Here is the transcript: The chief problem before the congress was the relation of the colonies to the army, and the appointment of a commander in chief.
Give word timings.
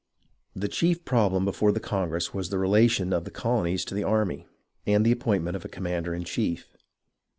The 0.55 0.67
chief 0.67 1.05
problem 1.05 1.45
before 1.45 1.71
the 1.71 1.79
congress 1.79 2.33
was 2.33 2.49
the 2.49 2.57
relation 2.57 3.13
of 3.13 3.23
the 3.23 3.29
colonies 3.29 3.85
to 3.85 3.93
the 3.93 4.03
army, 4.03 4.47
and 4.87 5.05
the 5.05 5.11
appointment 5.11 5.55
of 5.55 5.63
a 5.63 5.69
commander 5.69 6.15
in 6.15 6.23
chief. 6.23 6.75